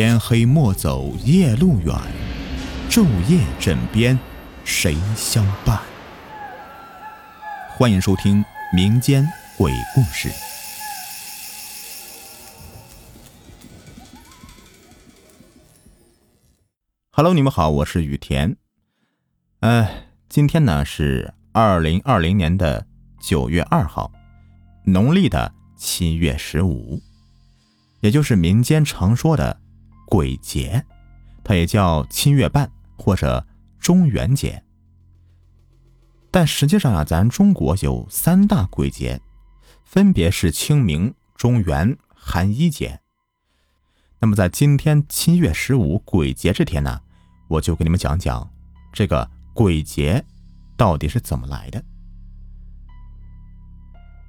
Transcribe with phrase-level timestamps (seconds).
[0.00, 1.92] 天黑莫走夜路远，
[2.88, 4.16] 昼夜枕边
[4.64, 5.80] 谁相伴？
[7.70, 9.26] 欢迎收听民间
[9.56, 10.30] 鬼故事。
[17.10, 18.56] Hello，你们好，我是雨田。
[19.58, 19.88] 呃，
[20.28, 22.86] 今天呢是二零二零年的
[23.20, 24.12] 九月二号，
[24.84, 27.02] 农历的七月十五，
[27.98, 29.58] 也就是民间常说的
[30.08, 30.84] 鬼节，
[31.44, 33.46] 它也叫七月半或者
[33.78, 34.62] 中元节。
[36.30, 39.20] 但实际上啊，咱中国有三大鬼节，
[39.84, 43.00] 分别是清明、中元、寒衣节。
[44.20, 47.00] 那么在今天七月十五鬼节这天呢？
[47.48, 48.50] 我就给你们讲讲
[48.92, 50.22] 这个鬼节
[50.76, 51.82] 到底是怎么来的。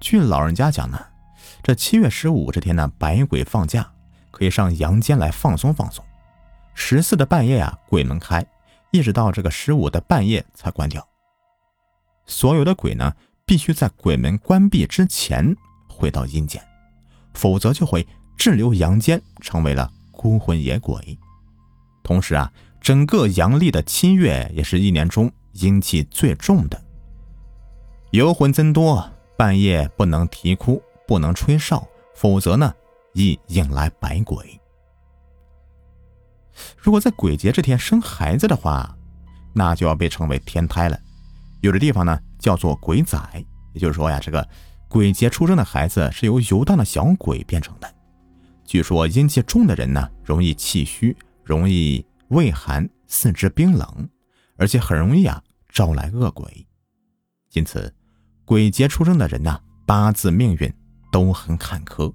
[0.00, 0.98] 据老人家讲呢，
[1.62, 3.93] 这七月十五这天呢，百鬼放假，
[4.34, 6.04] 可以上阳间来放松放松。
[6.74, 8.44] 十四的半夜啊，鬼门开，
[8.90, 11.06] 一直到这个十五的半夜才关掉。
[12.26, 13.14] 所有的鬼呢，
[13.46, 15.56] 必须在鬼门关闭之前
[15.88, 16.60] 回到阴间，
[17.32, 21.16] 否则就会滞留阳间，成为了孤魂野鬼。
[22.02, 22.52] 同时啊。
[22.80, 26.78] 整个阳历的七月也是一年中阴气最重的，
[28.10, 32.74] 游魂增多，半夜不能啼哭，不能吹哨，否则呢
[33.14, 34.60] 易引来百鬼。
[36.76, 38.94] 如果在鬼节这天生孩子的话，
[39.54, 41.00] 那就要被称为天胎了。
[41.62, 43.18] 有的地方呢叫做鬼仔，
[43.72, 44.46] 也就是说呀，这个
[44.88, 47.94] 鬼节出生的孩子是由游荡的小鬼变成的。
[48.64, 52.04] 据说阴气重的人呢，容易气虚，容易。
[52.28, 54.08] 畏寒，四肢冰冷，
[54.56, 56.66] 而且很容易啊招来恶鬼，
[57.52, 57.94] 因此
[58.46, 60.72] 鬼节出生的人呢，八字命运
[61.12, 62.12] 都很坎坷。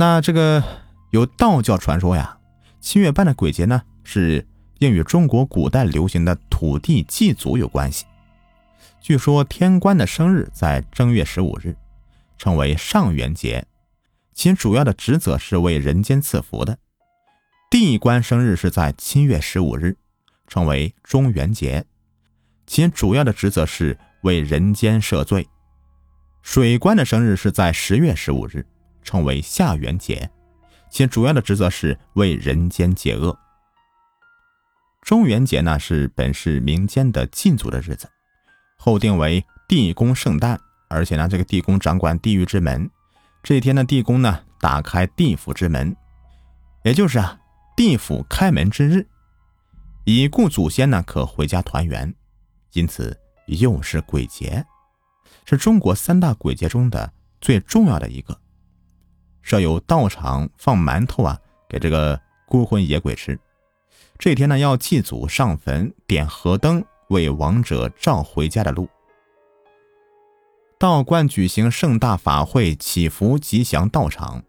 [0.00, 0.62] 那这个
[1.10, 2.38] 有道教传说呀，
[2.78, 4.46] 七月半的鬼节呢，是
[4.78, 8.06] 应与中国古代流行的土地祭祖有关系。
[9.00, 11.74] 据说天官的生日在正月十五日，
[12.36, 13.66] 称为上元节，
[14.34, 16.78] 其主要的职责是为人间赐福的。
[17.68, 19.96] 地官生日是在七月十五日，
[20.46, 21.84] 称为中元节，
[22.68, 25.48] 其主要的职责是为人间赦罪。
[26.40, 28.64] 水官的生日是在十月十五日，
[29.02, 30.30] 称为下元节，
[30.90, 33.38] 其主要的职责是为人间解厄。
[35.02, 38.08] 中元节呢是本市民间的祭祖的日子，
[38.76, 42.90] 后定为地宫圣诞，而且呢这个地宫掌管地狱之门，
[43.42, 45.96] 这一天呢地宫呢打开地府之门，
[46.82, 47.38] 也就是啊。
[47.76, 49.06] 地府开门之日，
[50.02, 52.12] 已故祖先呢可回家团圆，
[52.72, 53.16] 因此
[53.46, 54.66] 又是鬼节，
[55.44, 58.36] 是中国三大鬼节中的最重要的一个。
[59.48, 61.38] 设有道场放馒头啊，
[61.70, 63.40] 给这个孤魂野鬼吃。
[64.18, 68.86] 这天呢要祭祖上坟点河灯，为亡者照回家的路。
[70.78, 74.44] 道观举行盛大法会祈福吉祥道场。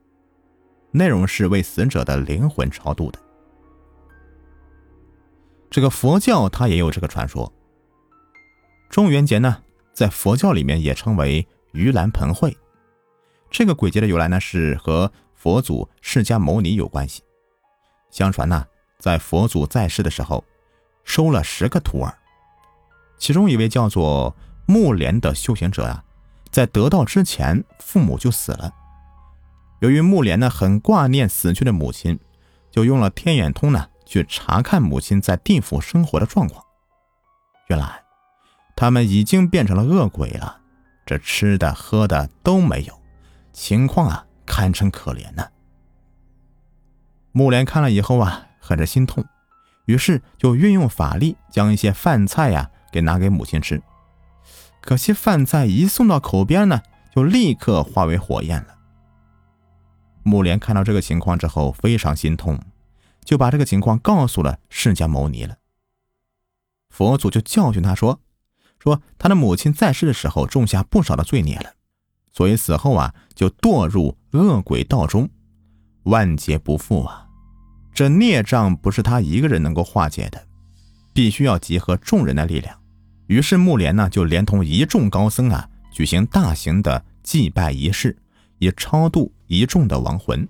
[0.91, 3.17] 内容是为死者的灵魂超度的。
[5.69, 7.49] 这个佛教它也有这个传说。
[8.89, 12.53] 中元节呢，在佛教里面也称为盂兰盆会。
[13.49, 17.23] 这个鬼节的由来呢，是和佛祖释迦牟尼有关系。
[18.11, 18.65] 相传呢，
[18.97, 20.43] 在佛祖在世的时候，
[21.03, 22.17] 收了十个徒儿，
[23.17, 26.03] 其中一位叫做木莲的修行者啊，
[26.51, 28.73] 在得道之前，父母就死了。
[29.79, 32.19] 由于木莲呢很挂念死去的母亲，
[32.69, 36.63] 就用了天眼通呢去查看母亲在地府生活的状况。
[37.67, 38.03] 原来，
[38.75, 40.59] 他们已经变成了恶鬼了，
[41.05, 42.98] 这吃的喝的都没有，
[43.59, 45.45] 情况啊堪称可怜呢。
[47.33, 49.25] 木莲看了以后啊，很是心痛，
[49.83, 53.83] 于是就运用法力将一些饭菜呀给拿给母亲吃。
[54.79, 56.81] 可惜饭菜一送到口边呢，
[57.13, 58.77] 就立刻化为火焰了。
[60.23, 62.57] 木莲看到这个情况之后非常心痛，
[63.25, 65.57] 就把这个情况告诉了释迦牟尼了。
[66.89, 68.21] 佛祖就教训他说
[68.79, 71.73] ：“说他的母亲在世的时候种下不少的罪孽了，
[72.31, 75.29] 所以死后啊就堕入恶鬼道中，
[76.03, 77.27] 万劫不复啊。
[77.93, 80.47] 这孽障不是他一个人能够化解的，
[81.13, 82.75] 必须要集合众人的力量。
[83.27, 88.17] 于是木莲呢就连同一众高僧啊举行大型的祭拜仪式。”
[88.61, 90.45] 以超度一众的亡魂。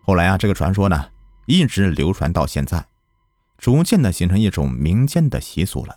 [0.00, 1.04] 后来啊，这个传说呢，
[1.46, 2.82] 一直流传到现在，
[3.58, 5.94] 逐渐的形成一种民间的习俗了。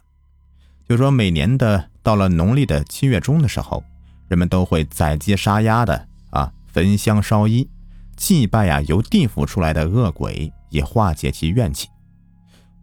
[0.85, 3.81] 就说每年的到了农历的七月中的时候，
[4.27, 7.69] 人们都会宰鸡杀鸭的啊，焚香烧衣，
[8.15, 11.87] 祭拜呀由地府出来的恶鬼，以化解其怨气，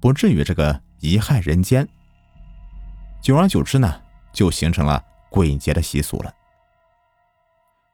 [0.00, 1.86] 不至于这个贻害人间。
[3.20, 4.00] 久而久之呢，
[4.32, 6.32] 就形成了鬼节的习俗了。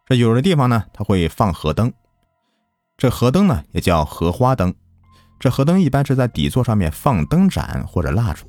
[0.06, 1.92] 这有的地方呢，它会放河灯，
[2.96, 4.74] 这河灯呢也叫荷花灯。
[5.38, 8.46] 这河灯一般是在底座上面放灯盏或者蜡烛，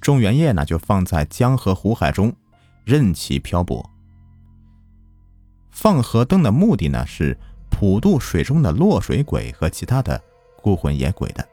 [0.00, 2.34] 中元夜呢就放在江河湖海中，
[2.84, 3.90] 任其漂泊。
[5.74, 7.36] 放河灯的目的呢是
[7.68, 10.18] 普渡水中的落水鬼和其他的
[10.62, 11.46] 孤魂野鬼的。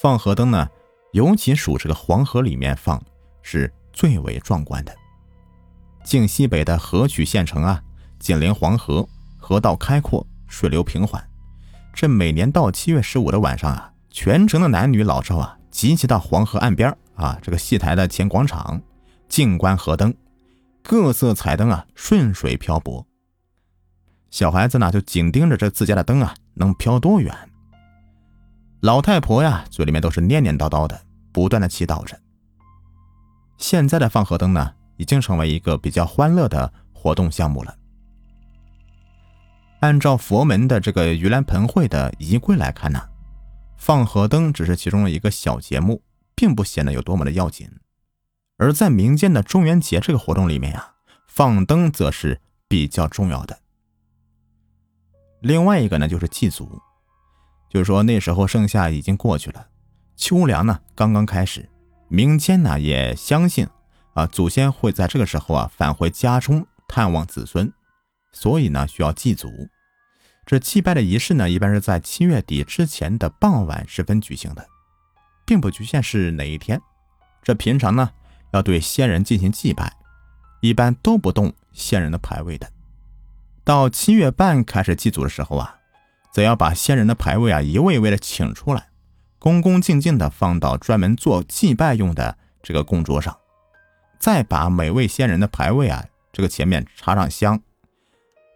[0.00, 0.66] 放河灯呢，
[1.12, 3.00] 尤其属这个黄河里面放，
[3.42, 4.96] 是最为壮观的。
[6.02, 7.80] 晋西北的河曲县城啊，
[8.18, 11.22] 紧邻黄河，河道开阔，水流平缓。
[11.92, 18.80] 这每年到七月十五的晚上啊，全城的男女老少啊，集齐到黄河岸边啊，这个戏台的前广场，
[19.28, 20.14] 静观河灯，
[20.82, 23.06] 各色彩灯啊，顺水漂泊。
[24.30, 27.34] 小孩子呢，就紧盯着这自家的灯啊，能飘多远。
[28.80, 31.00] 老太婆呀，嘴里面都是念念叨叨的，
[31.32, 32.18] 不断的祈祷着。
[33.56, 37.74] 现在的放河灯呢，已经成为一个比较欢乐的活动项目了。
[39.80, 43.00] 按照佛门的这个盂兰盆会的仪规来看呢，
[43.76, 46.02] 放河灯只是其中的一个小节目，
[46.34, 47.68] 并不显得有多么的要紧。
[48.58, 50.94] 而在民间的中元节这个活动里面呀，
[51.26, 53.58] 放灯则是比较重要的。
[55.40, 56.80] 另外一个呢，就是祭祖，
[57.68, 59.66] 就是说那时候盛夏已经过去了，
[60.16, 61.68] 秋凉呢刚刚开始，
[62.08, 63.66] 民间呢也相信
[64.14, 67.72] 啊，祖先会在这个时候啊返回家中探望子孙。
[68.32, 69.48] 所以呢，需要祭祖。
[70.44, 74.66] 这祭拜的仪式呢，一般是在七月底之前的傍晚时分举行的，
[75.46, 76.80] 并不局限是哪一天。
[77.42, 78.10] 这平常呢，
[78.52, 79.96] 要对先人进行祭拜，
[80.60, 82.70] 一般都不动先人的牌位的。
[83.68, 85.76] 到七月半开始祭祖的时候啊，
[86.32, 88.88] 则要把先人的牌位啊一位一位的请出来，
[89.38, 93.36] 恭恭敬敬的放到专门做祭拜用的这个供桌上，
[94.18, 97.60] 再把每位先人的牌位啊这个前面插上香。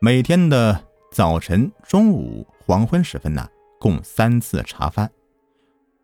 [0.00, 3.46] 每天的早晨、中午、黄昏时分呢，
[3.78, 5.10] 共三次茶饭，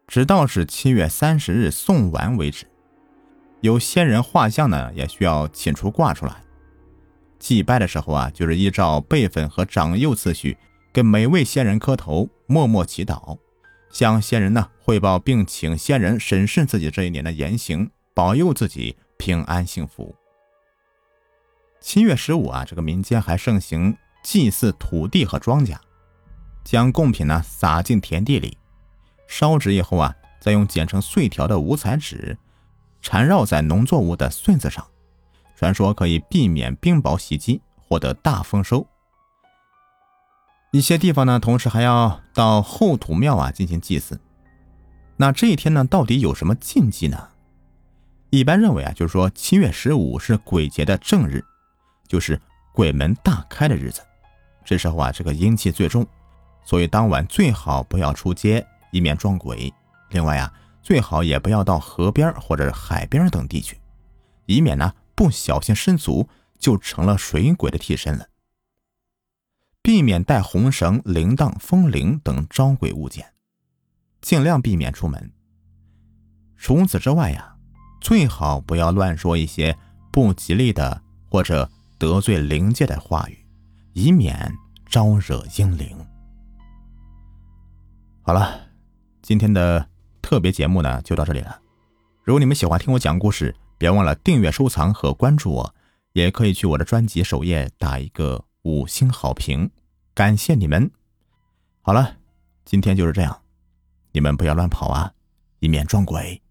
[0.06, 2.66] 直到是七月三十日送完为止。
[3.62, 6.42] 有先人画像呢，也需要请出挂出来。
[7.38, 10.56] 祭拜的时候啊，就是依照辈分和长幼次序，
[10.92, 13.38] 给每位先人磕头，默默祈祷，
[13.90, 20.14] 向先人呢汇报，并请先人审视自己这一年的言行，保佑自己平安幸福。
[21.80, 25.76] 七月十五啊，这个民间还盛行祭祀土地和庄稼，
[26.64, 28.58] 将贡品呢撒进田地里，
[29.28, 32.36] 烧纸以后啊，再用剪成碎条的五彩纸
[33.00, 34.84] 缠绕在农作物的穗子上，
[35.58, 38.86] 传说可以避免冰雹袭击，获得大丰收。
[40.70, 44.20] 一些地方呢，同时还要到后土庙啊进行祭祀。
[45.16, 47.30] 那这一天呢，到底有什么禁忌呢？
[48.30, 51.44] 一般认为啊，就是说七月十五是鬼节的正日。
[52.06, 52.40] 就是
[52.72, 54.00] 鬼门大开的日子，
[54.64, 56.06] 这时候啊，这个阴气最重，
[56.64, 59.74] 所以当晚最好不要出街，以免撞鬼。
[60.10, 60.54] 另外啊，
[60.84, 63.76] 最好也不要到河边或者海边等地去，
[64.46, 66.28] 以免呢不小心失足
[66.60, 68.28] 就成了水鬼的替身了。
[69.82, 73.34] 避免带红绳、铃铛、风铃等招鬼物件，
[74.20, 75.32] 尽量避免出门。
[76.56, 77.56] 除此之外呀，
[78.00, 79.76] 最好不要乱说一些
[80.12, 81.68] 不吉利的或者。
[82.00, 83.44] 得罪灵界的话语，
[83.92, 85.98] 以免招惹阴灵。
[88.22, 88.68] 好了，
[89.20, 89.90] 今天的
[90.22, 91.60] 特别节目呢就到这里了。
[92.22, 95.74] 如果你们喜欢听我讲故事，别忘了订阅、收藏和关注我，
[96.12, 99.70] 也可以去我的专辑首页打一个五星好评，
[100.12, 100.90] 感谢你们。
[101.80, 102.16] 好了，
[102.64, 103.40] 今天就是这样，
[104.12, 105.14] 你们不要乱跑啊，
[105.60, 106.42] 以免撞鬼。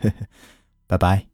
[0.86, 1.29] 拜拜。